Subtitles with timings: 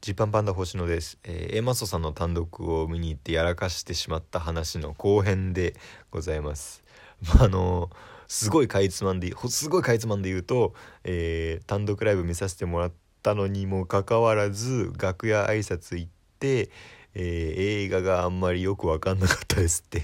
[0.00, 5.74] ジパンパンダ星野です、えー、A マソさんの単独を見に行ってやらかしてしまった話の後編で
[6.10, 6.82] ございます。
[7.22, 7.90] まああの
[8.26, 10.72] すごいかいつまんですごいかいつまんで言うと、
[11.04, 12.92] えー、単独ライブ見させてもらっ
[13.22, 16.70] たのにもかかわらず楽屋挨拶行って、
[17.14, 20.02] えー、映画があんまりよく分かんなかったですって。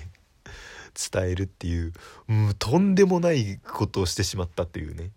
[1.13, 1.93] 伝えるっていう、
[2.29, 5.11] うん、とんでもないことをしてしまったっていうね。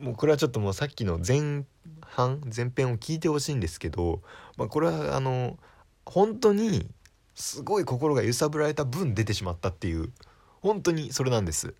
[0.00, 1.64] もうこれはちょっともうさっきの前
[2.00, 4.22] 半前編を聞いてほしいんですけど、
[4.56, 5.58] まあ、これはあの
[6.06, 6.88] 本当に
[7.34, 10.10] すごい心が揺さぶられた分出てしまったっていう
[10.60, 11.74] 本当にそれなんです。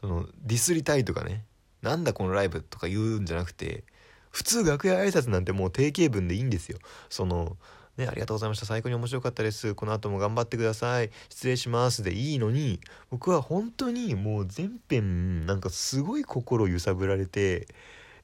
[0.00, 1.44] そのディスりたいとかね
[1.82, 3.84] なんだこのライブとか言うんじゃなくて
[4.30, 6.78] 普通楽屋挨拶なんてもう定型文でいいんですよ。
[7.08, 7.56] その
[7.98, 8.66] ね、ありがとうございました。
[8.66, 9.74] 最高に面白かったです。
[9.74, 11.10] この後も頑張ってください。
[11.28, 12.02] 失礼します。
[12.02, 12.80] でいいのに、
[13.10, 17.68] 僕は本当にもう全編、なんかすごい心揺さぶられて、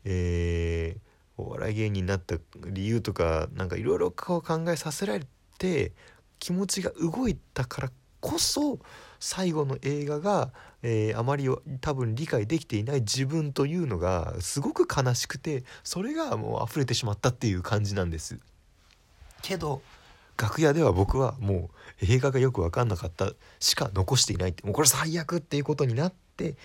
[0.04, 5.24] えー、お笑い芸人になった理由とかなんかいろいろ考えさせられ
[5.58, 5.92] て
[6.38, 8.78] 気持ちが動いたからこそ
[9.18, 10.50] 最後の映画が、
[10.82, 11.48] えー、あまり
[11.80, 18.38] 多分理解できていない自分というのがすごく悲しくてそれがもう溢れてしまったっていう感じなんです。
[19.44, 19.82] けど
[20.36, 21.70] 楽屋では僕はも
[22.02, 24.64] う映画がよく分かんなかったしか残していないって。
[24.64, 26.56] もうこれ最悪っていうことになって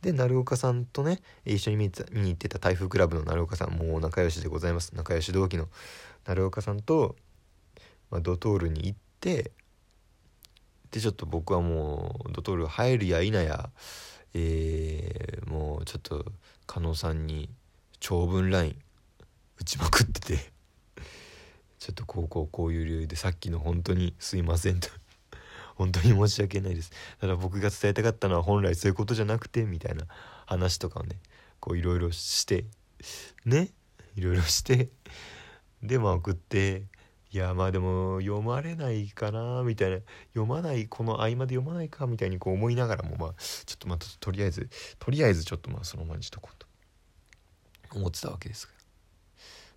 [0.00, 4.94] で鳴岡さんとね一緒に見見に行ってた台風クラブの鳴岡さんもう仲良しでございます。
[4.94, 5.68] 仲良し同期の
[6.24, 7.16] 鳴岡さんと、
[8.10, 9.50] まあ、ドトールに行って
[10.92, 13.68] でちょっと僕はもうドトール入るや否や、
[14.32, 16.24] えー、もうちょっと
[16.66, 17.50] 加納さんに
[18.00, 18.76] 長文 LINE
[19.60, 20.57] 打ちまくってて。
[21.78, 24.88] ちょっとこうこうこういう理由でさっきの本当にすいませんと。
[25.76, 26.90] 本当に申し訳ないです。
[27.20, 30.06] ただ僕が伝えたかったのは本来そういうことじゃなくてみたいな
[30.46, 31.20] 話とかをね
[31.60, 32.64] こういろいろして
[33.44, 33.70] ね？
[34.16, 34.88] いろいろして。
[35.82, 36.82] でまあ送って
[37.30, 39.98] いやまあでも読まれないかなみたいな。
[40.30, 46.66] 読まないこの合間で読まないかみたいにこう思いながらもまあちょっとまたとりあえずとりあえずちょっとまあそのままにしとこうと
[47.94, 48.77] 思ってたわけですが。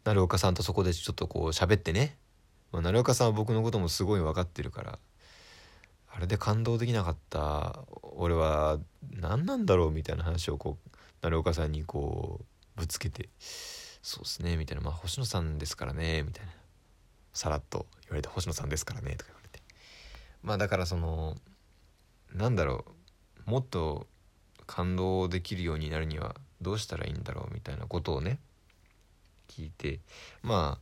[0.03, 2.17] 成岡さんとそこでちょっとこう喋ってね、
[2.71, 4.99] まあ、成岡さんは僕のこともすごい分かってるから。
[6.13, 7.85] あれで感動できなかった。
[8.17, 8.79] 俺は
[9.11, 10.89] 何なんだろうみたいな話をこう
[11.21, 16.51] 成岡さんにこうぶつけて「そうっすね」みたいな「まあ星野さんですからね」みたいな。
[17.33, 19.61] さらっと言われて「星野さんですからね」とか言われて。
[20.43, 21.37] まあだからその
[22.33, 22.85] なんだろ
[23.47, 23.49] う。
[23.49, 24.07] もっと
[24.67, 28.39] 感動できるようになるにはどうしたらいいんだろうみたいなことをね。
[29.57, 29.99] 聞いて
[30.41, 30.79] ま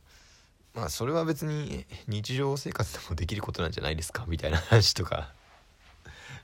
[0.74, 4.24] あまあそれは別に日常生活でもできることなんじゃないですか？
[4.28, 5.32] みたいな話とか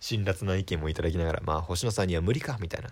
[0.00, 2.58] 辛辣な意見もいただきながらまあ星野さんには無理か？
[2.60, 2.90] みたいな。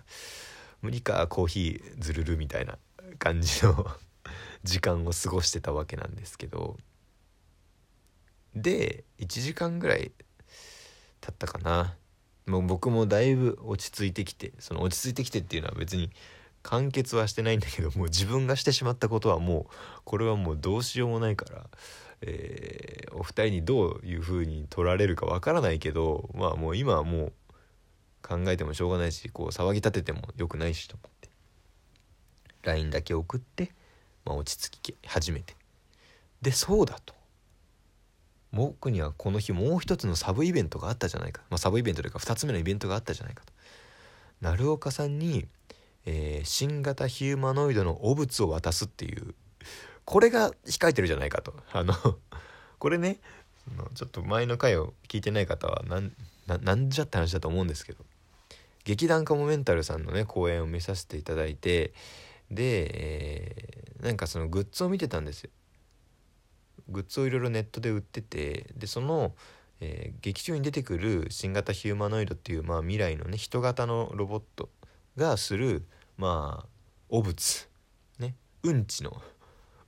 [0.81, 2.37] 無理かコーヒーずるる？
[2.37, 2.77] みたいな
[3.19, 3.85] 感じの
[4.63, 6.77] 時間を過ごしてたわけなんですけど。
[8.55, 10.11] で1時間ぐらい
[11.21, 11.95] 経ったかな。
[12.45, 16.11] もう僕もだいぶ落ち着いてきてその落ち着いてきてっていうのは別に
[16.65, 21.67] 完結はしてないんだけどもう自分がしてしまったことはもうこれはもうどうしようもないから、
[22.21, 27.33] えー、お二人にどういう風に取られるかわからないけどまあもう今はもう
[28.23, 31.29] 考えてもしょうがないしこう騒ぎ立ててもよくないしと思って。
[32.63, 33.71] LINE だけ送って、
[34.25, 35.55] まあ、落ち着き始めて。
[36.41, 37.13] でそうだと。
[38.51, 43.53] 僕にはこの日もう一つのサブイベントがあったじゃないか、まあ、サブイベントというか2つ目のイベントがあったじゃないかと。
[44.41, 45.47] 鳴岡さんに
[46.05, 49.35] えー、新型ヒューマノイドの汚物を渡すっていう。
[50.05, 51.53] これが控えてるじゃないかと。
[51.71, 51.93] あの
[52.77, 53.19] これね
[53.95, 55.99] ちょっと前の回を聞いてない方はな
[56.75, 58.05] んじゃって話だと思うんですけど。
[58.85, 61.93] 劇団カモメンタルさんのね公演を見させていただいて
[62.51, 65.49] で、えー、なんかそのグッズを見てたんですよ。
[66.87, 69.33] グッズをいろいろネットで売っててでその、
[69.81, 74.69] えー、劇中に出てくる新型ヒューマノイドっていう、まあ、未来のね人型のロボット
[75.17, 75.85] がする
[76.17, 76.67] まあ
[77.09, 77.69] 汚物。
[78.19, 78.35] ね。
[78.63, 79.21] うんちの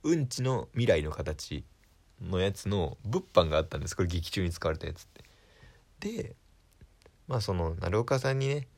[0.02, 1.64] うんちの未来の形
[2.22, 3.96] のやつの物販があったんです。
[3.96, 5.24] これ劇中に使われたやつって。
[6.00, 6.36] で
[7.26, 8.68] まあその鳴岡さんにね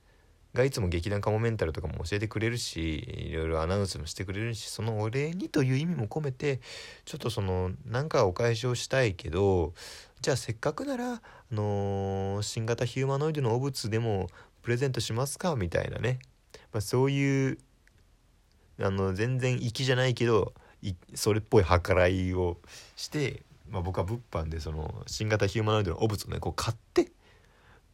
[0.52, 6.60] がいつも劇団カモメンタルとかも教えてくれるしいろいろアナウンスもしてくれるしそのお礼にという意味も込めて
[7.04, 9.74] ちょっとそのなんかお返しをしたいけど
[10.20, 11.20] じゃあせっかくなら、あ
[11.52, 14.26] のー、新型ヒューマノイドの汚物でも
[14.62, 15.54] プレゼントしますか？
[15.54, 16.18] みたいなね。
[16.72, 17.58] まあ、そういう
[18.80, 20.54] あの全然粋じゃないけど
[21.14, 22.58] それっぽい計らいを
[22.96, 27.10] して、まあ、僕は物販でその新型ヒューマノイドの汚物をねこう買って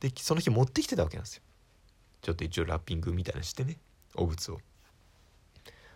[0.01, 1.43] でその日持ってきてたわけなんですよ。
[2.23, 3.79] ちょっと一応ラッピングみたいなしてね
[4.15, 4.59] 汚物を。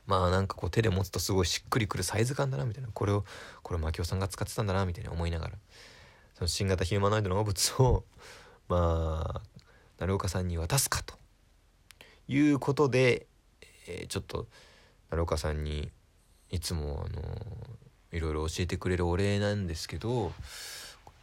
[0.06, 2.88] まあなんかこう手で持つとすごいしっくりくるサイズ感だなみたいな。
[2.92, 3.24] これを
[3.62, 5.54] これ牧雄さんが使ってたんだなみたいな思いながら。
[6.34, 8.04] その新型ヒューマノイドの汚物を
[8.68, 9.42] まあ
[9.98, 11.19] 成岡さんに渡すかと。
[12.32, 13.26] いうことで、
[13.88, 14.46] えー、ちょっと
[15.10, 15.90] 成岡さんに
[16.50, 17.22] いつもあの
[18.12, 20.32] いろいろ教えてくれるお礼なんですけど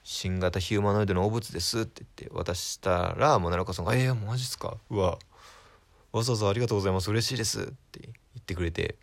[0.03, 4.77] 新型ヒューマノイドの汚物ですって言って渡したらもう奈良岡さんが「えー、マジっすか？
[4.89, 5.17] うわ
[6.11, 7.09] わざわざありがとうございます。
[7.09, 8.97] 嬉しいです」って言ってくれて。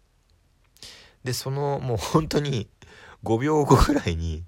[1.25, 2.69] でそのもう本当に
[3.23, 4.45] 5秒後ぐらいに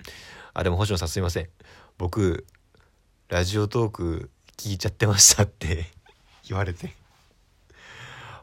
[0.52, 1.48] 「あでも星野さんすいません。
[1.96, 2.46] 僕
[3.28, 5.90] ラジオトーク聞いちゃってました」って
[6.48, 6.94] 言われて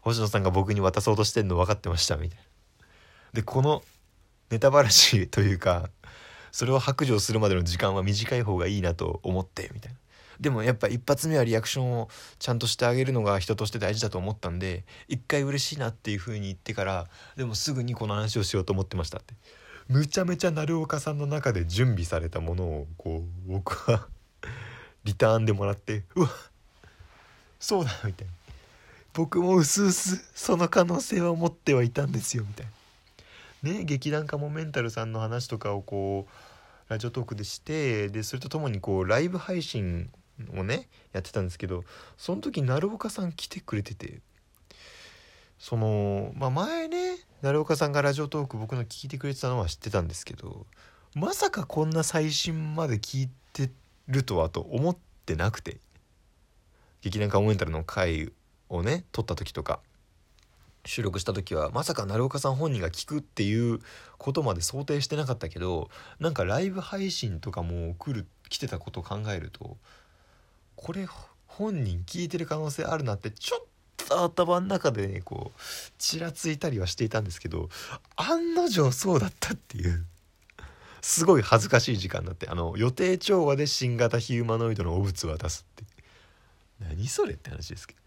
[0.02, 2.44] 星野さんが僕に渡そうとしてんの分かってましたみたいな。
[3.34, 3.84] でこの
[4.50, 5.90] ネタばらしというか
[6.52, 10.00] それを白状するまでの時間は短い方がいいなと思ってみたいな
[10.40, 12.10] でもやっぱ一発目はリアクションを
[12.40, 19.34] ちゃんとしてあげるのが人として大事だと思ったんで一回嬉しいなっていう風に言ってからでもすぐにこの話をしようと思ってましたって
[19.88, 24.08] むちゃめちゃ鳴岡さんの中で準備されたものをこう僕は
[25.04, 26.30] リターンでもらってうわっ
[27.60, 28.34] そうだみたいな。
[29.14, 32.68] 僕もうすうすその可能性は持ってはいたんですよみたい
[33.64, 33.72] な。
[33.74, 40.12] ね劇団かもメンタルさんの話とかをこうラジオトークでしてでそれとともにこうライブ配信
[40.56, 41.84] をねやってたんですけど
[42.18, 44.20] その時鳴岡さん来てくれてて。
[45.58, 50.66] そのまあ前ね鳴岡さんがラジオトーク僕の聞いてくれてたのは知ってたんですけど
[51.16, 53.72] まさかこんな最新まで聞いて
[54.08, 55.78] るとはと思ってなくて。
[57.06, 58.32] 劇団カモメンタルの回
[58.68, 59.80] をね撮った時とか
[60.86, 63.80] 収録した時はまさか鳴岡さん本人が聞くっていう
[64.18, 69.78] ことまで想定してなかったけどなんかライブ配信とかも来る来てたことを考えると
[70.76, 71.08] これ
[71.46, 75.60] 本人聞いてる可能性あるなってちょっと頭の中でねこう
[76.00, 77.70] ちらついたりはしていたんですけど
[78.16, 80.04] 案の定そうだったっていう
[81.02, 85.95] すごい恥ずかしい時間だってあの予定調和で新型ヒューマノイドの汚物を渡すって。
[86.80, 88.00] 何それって話ですけど。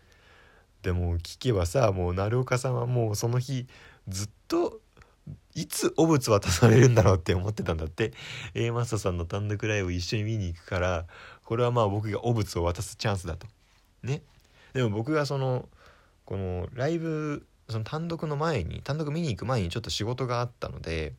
[0.83, 3.67] でも聞けばさもう鳴岡さんはもうその日
[4.07, 4.81] ずっと
[5.55, 8.13] いつ汚物渡されるんだろうって思ってたんだって。
[8.55, 11.07] A マスタさんの単独ライブ一緒に見に行くから
[11.45, 13.47] これはまあ僕が汚物を渡すチャンスだと。
[14.03, 14.23] ね。
[14.73, 15.69] でも僕がその
[16.25, 21.13] このライブその単独の前に単独見に行く前にちょっと仕事があったので、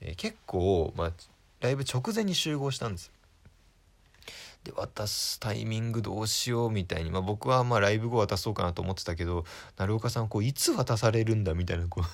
[0.00, 1.12] えー、結構まあ
[1.60, 3.12] ライブ直前に集合したんです
[4.68, 9.44] で渡すタイミングどうしようみたいに、まあ、僕はまライブ後渡そうかなと思ってたけど
[9.78, 12.04] 鳴岡さんこういつ渡されるんだみたいなこう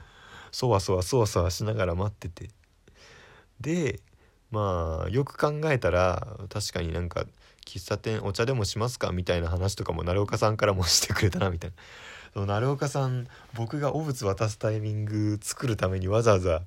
[0.50, 2.48] そわそわそわそわしながら待ってて
[3.60, 4.00] で
[4.50, 7.26] まあよく考えたら確かになんか
[7.66, 11.72] 喫茶店お茶でもしますかみたいな話とかも鳴岡さんからもしてくれたなみたい
[12.34, 12.46] な。
[12.46, 16.62] 鳴岡さん僕が汚物渡すタイミング作るためにわざわざ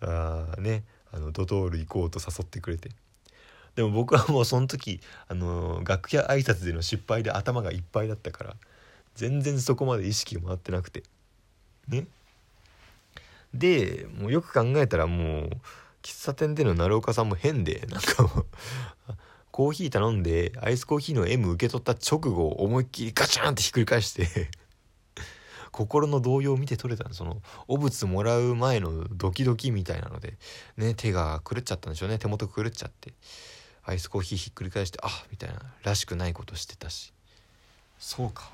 [0.00, 2.90] あねあのドトール行こうと誘ってくれて
[3.74, 8.56] でも僕はもうその時あの楽屋挨拶での失敗で頭がいっぱいだったから
[9.14, 11.02] 全然そこまで意識が回ってなくて。
[11.88, 12.06] ね。
[13.52, 15.50] でもうよく考えたらもう
[16.02, 18.46] 喫茶店での鳴岡さんも変でなんかもう
[19.52, 24.50] コーヒー頼んでアイスコーヒーの M 受け取った直後思いっきりガチャンってひっくり返して
[25.70, 30.36] 心の動揺を見て取れたその汚物もらう前のドキドキみたいなので
[30.76, 32.18] ね手が狂っちゃったんでしょうね。
[32.18, 33.12] 手元狂っちゃって。
[33.86, 37.12] アイスコーヒーひっくり返してあみたいならしくないことしてたし。
[37.98, 38.50] そうか。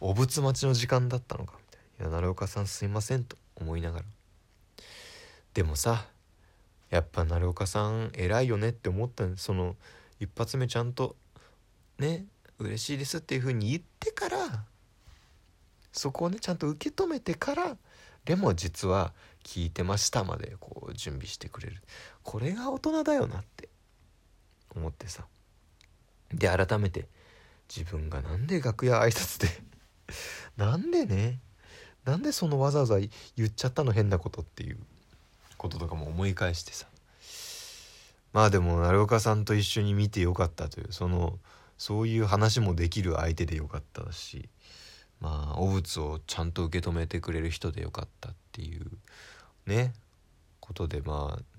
[0.00, 1.54] お仏待ちの時間だったのか。
[1.98, 4.04] みたいな「いや鳴岡さんすいません」と思いながら。
[5.54, 6.06] でもさ
[6.90, 9.76] やっぱ鳴岡さん偉いよねって思ったその
[10.20, 11.16] 一発目ちゃんと
[11.98, 12.26] ね
[12.58, 14.64] 嬉しいですっていう風に言ってから
[15.92, 17.76] そこをねちゃんと受け止めてから
[18.24, 19.12] でも実は
[19.42, 21.82] 聞いてましたまでこう準備してくれる。
[22.22, 23.68] これが大人だよなって。
[24.74, 25.26] 思ってさ。
[26.32, 27.06] で改めて
[27.74, 29.48] 自分がなんで楽屋挨拶で
[30.56, 31.40] なんでね
[32.04, 33.08] なんでそのわざわざ言
[33.46, 34.78] っちゃったの変なことっていう
[35.56, 36.86] こととかも思い返してさ。
[38.32, 41.38] まあでも鳴岡さんと一緒に見てよかったというその
[41.78, 44.48] そういう話もできる相手でよかったし
[45.20, 48.86] まあ汚物をちゃんと受け止めてくれる人でよかったっていう
[49.66, 49.94] ね
[50.60, 51.57] ことでまあ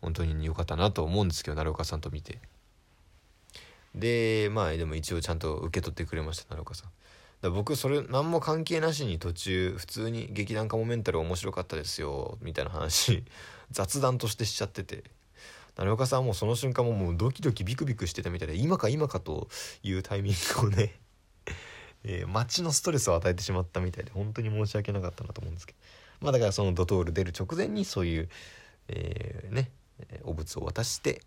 [0.00, 2.38] 本当に良かったなと思うんですけど鳴岡さんと見て。
[3.94, 6.90] でまあでも一応ちゃんと受け取ってくれました鳴岡さん。
[7.42, 13.24] だ僕それ何も関係なしに途中普通に劇団カモメンタル面白かったですよみたいな話
[13.70, 15.04] 雑談としてしちゃってて。
[15.76, 19.48] 鳴岡さんはもうその瞬間ももうドキドキビクビクしてたみたいで今か今かと
[19.82, 21.00] いうタイミングをね
[22.04, 25.78] えー、街のストレスを与えてしまったみたいで本当に申し訳なかったなと思うんですけど。
[26.20, 28.28] まあだからそのドトール出る直前にそういう、
[28.88, 29.70] えー、ね
[30.24, 31.22] お物を渡して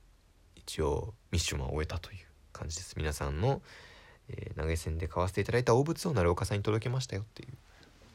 [0.56, 2.18] 一応ミッションは終えたという
[2.52, 2.96] 感じです。
[2.98, 3.62] 皆さんの、
[4.30, 7.50] えー、投げ銭で買わせていただいた大物を鳴岡さんに届けましたよっていう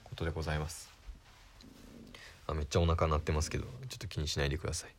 [0.05, 0.91] ことでございます。
[2.47, 4.91] あめっちゃお腹鳴ってますけどちょっと気にしないでください。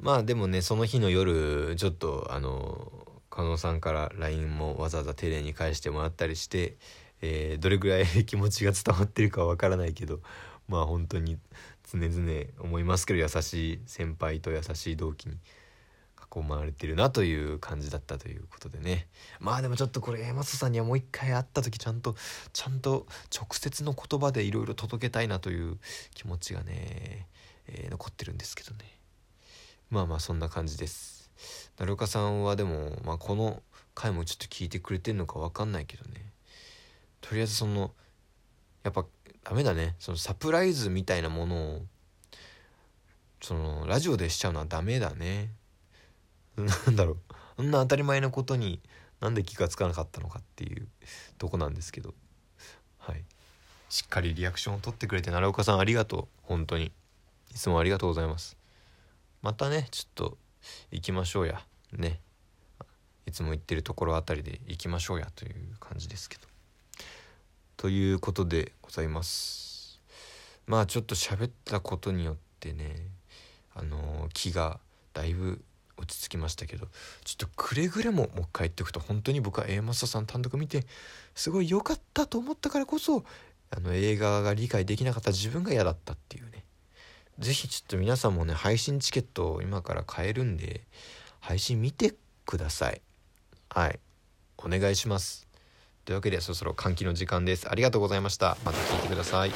[0.00, 2.90] まあでもねその日の夜ちょっとあの
[3.30, 6.76] 加納さんから LINE もわざわざ丁寧に返してもらったりして、
[7.20, 10.20] えー、どれぐらい気持ちが伝わってるかわからないけど
[10.68, 11.38] まあ本当に
[11.90, 15.36] 常々思いますけど優しい先輩と優しい同期に
[16.34, 19.08] 囲まれてるなという感じだったということでね。
[19.40, 22.16] まあでもちょっとこれマスさんにはもう一回会った時ちゃんと
[22.52, 25.78] ちゃんと直接の言葉でいろいろ届けたいなという
[26.14, 27.26] 気持ちがね、
[27.66, 28.98] えー、残ってるんですけどね。
[29.90, 31.30] まあまあそんな感じです。
[31.78, 33.62] 成岡さんはでも、まあ、この
[33.94, 36.32] 回もちょっと聞いてくれてるのか分かんないけどね。
[37.20, 37.92] とりあえずその
[38.84, 39.04] やっぱ
[39.44, 39.94] ダメだね。
[39.98, 41.82] そのサプライズみたいなものを
[43.40, 45.50] そのラジオでしちゃうのはダメだね。
[46.56, 47.16] なんだろう。
[47.58, 48.80] あんな当たり前のことに
[49.20, 50.88] なんで気が付かなかったのかっていう
[51.38, 52.14] とこなんですけど。
[52.98, 53.24] はい。
[53.88, 56.40] しっかりリアクションを取ってくれて奈良岡さんありがとう。
[56.42, 56.92] 本当に。
[57.50, 58.56] いつもありがとうございます。
[59.40, 60.38] またねちょっと
[60.90, 61.64] 行きましょうや。
[61.92, 62.20] ね。
[63.26, 66.47] いつも行ってるところあたりで行きましょうやという感じですけど。
[67.78, 70.00] ということでございます。
[70.66, 72.96] まあちょっと喋ったことによってね
[73.74, 74.80] あの、気が
[75.14, 75.62] だいぶ
[75.96, 76.88] 落ち着きましたけど
[77.24, 80.84] ちょっとくれぐれももう一回言っておくと本当に僕は A マスターさん単独見て
[81.36, 83.24] すごい良かったと思ったからこそ
[83.70, 86.64] あの映画が理解できなかった自分が嫌だったっていうね。
[87.38, 90.80] 是非ちょっと皆さんもね配信チケットを今から買えるんで
[91.38, 93.00] 配信見てください。
[93.68, 94.00] はい。
[94.56, 95.47] お願いします。
[96.08, 97.70] というわけでそろそろ換気の時間です。
[97.70, 98.56] ありがとうございました。
[98.64, 99.52] また聞いてください。